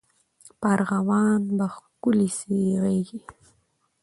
[0.59, 3.19] په ارغوان به ښکلي سي غیږي